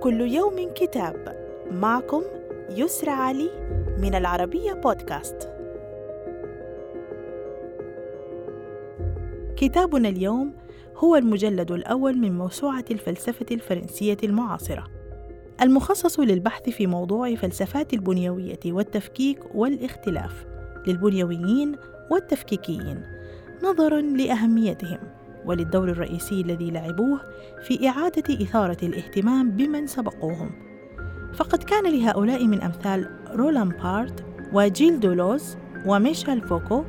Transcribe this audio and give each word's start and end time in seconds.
كل 0.00 0.20
يوم 0.20 0.70
كتاب 0.74 1.36
معكم 1.70 2.22
يسرى 2.70 3.10
علي 3.10 3.50
من 3.98 4.14
العربية 4.14 4.72
بودكاست. 4.72 5.50
كتابنا 9.56 10.08
اليوم 10.08 10.52
هو 10.96 11.16
المجلد 11.16 11.70
الأول 11.70 12.18
من 12.18 12.38
موسوعة 12.38 12.84
الفلسفة 12.90 13.46
الفرنسية 13.50 14.16
المعاصرة، 14.24 14.86
المخصص 15.62 16.20
للبحث 16.20 16.70
في 16.70 16.86
موضوع 16.86 17.34
فلسفات 17.34 17.92
البنيوية 17.94 18.60
والتفكيك 18.66 19.54
والاختلاف 19.54 20.46
للبنيويين 20.86 21.76
والتفكيكيين، 22.10 23.02
نظرًا 23.64 24.00
لأهميتهم 24.00 25.17
وللدور 25.48 25.88
الرئيسي 25.88 26.40
الذي 26.40 26.70
لعبوه 26.70 27.20
في 27.62 27.88
إعادة 27.88 28.34
إثارة 28.42 28.78
الاهتمام 28.82 29.50
بمن 29.50 29.86
سبقوهم. 29.86 30.50
فقد 31.34 31.62
كان 31.62 31.92
لهؤلاء 31.92 32.46
من 32.46 32.62
أمثال 32.62 33.10
رولان 33.34 33.68
بارت 33.68 34.24
وجيل 34.52 35.00
دولوز 35.00 35.56
وميشيل 35.86 36.40
فوكو 36.40 36.84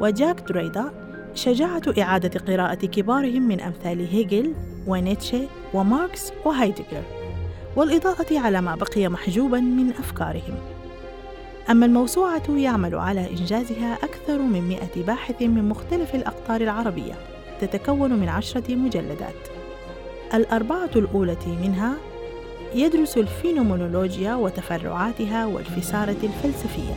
وجاك 0.00 0.40
دريدا 0.40 0.90
شجاعة 1.34 1.82
إعادة 1.98 2.40
قراءة 2.40 2.86
كبارهم 2.86 3.42
من 3.42 3.60
أمثال 3.60 4.08
هيجل 4.08 4.54
ونيتشه 4.86 5.48
وماركس 5.74 6.32
وهايدغر 6.44 7.02
والإضاءة 7.76 8.38
على 8.38 8.60
ما 8.60 8.74
بقي 8.74 9.08
محجوبا 9.08 9.60
من 9.60 9.90
أفكارهم. 9.90 10.54
أما 11.70 11.86
الموسوعة 11.86 12.50
يعمل 12.50 12.94
على 12.94 13.30
إنجازها 13.30 13.94
أكثر 13.94 14.38
من 14.38 14.60
مئة 14.68 15.04
باحث 15.06 15.42
من 15.42 15.68
مختلف 15.68 16.14
الأقطار 16.14 16.60
العربية. 16.60 17.33
تتكون 17.60 18.12
من 18.12 18.28
عشرة 18.28 18.74
مجلدات. 18.74 19.48
الأربعة 20.34 20.90
الأولى 20.96 21.36
منها 21.46 21.92
يدرس 22.74 23.18
الفينومونولوجيا 23.18 24.34
وتفرعاتها 24.34 25.46
والفسارة 25.46 26.16
الفلسفية 26.22 26.94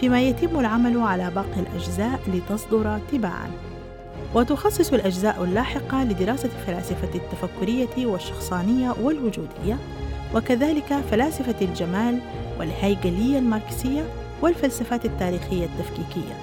فيما 0.00 0.22
يتم 0.22 0.60
العمل 0.60 1.00
على 1.00 1.30
باقي 1.30 1.60
الأجزاء 1.60 2.20
لتصدر 2.28 2.98
تباعاً. 3.12 3.50
وتخصص 4.34 4.92
الأجزاء 4.92 5.44
اللاحقة 5.44 6.04
لدراسة 6.04 6.48
فلاسفة 6.66 7.08
التفكرية 7.14 8.06
والشخصانية 8.06 8.94
والوجودية 9.02 9.78
وكذلك 10.34 10.94
فلاسفة 11.10 11.54
الجمال 11.62 12.18
والهيكلية 12.58 13.38
الماركسية 13.38 14.02
والفلسفات 14.42 15.04
التاريخية 15.04 15.64
التفكيكية 15.64 16.34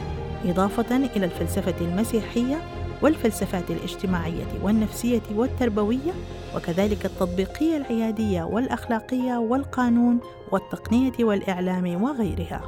إضافة 0.45 0.95
إلى 0.95 1.25
الفلسفة 1.25 1.73
المسيحية 1.81 2.58
والفلسفات 3.01 3.71
الاجتماعية 3.71 4.45
والنفسية 4.63 5.21
والتربوية 5.35 6.11
وكذلك 6.55 7.05
التطبيقية 7.05 7.77
العيادية 7.77 8.43
والأخلاقية 8.43 9.38
والقانون 9.38 10.19
والتقنية 10.51 11.13
والإعلام 11.19 12.03
وغيرها. 12.03 12.61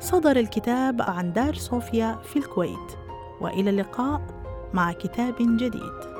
صدر 0.00 0.36
الكتاب 0.36 1.02
عن 1.02 1.32
دار 1.32 1.54
صوفيا 1.54 2.18
في 2.24 2.38
الكويت، 2.38 2.92
وإلى 3.40 3.70
اللقاء 3.70 4.20
مع 4.74 4.92
كتاب 4.92 5.34
جديد. 5.38 6.13